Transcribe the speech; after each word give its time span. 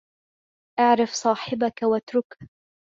اعرف 0.79 1.13
صاحبك 1.13 1.81
واتركه 1.83 2.47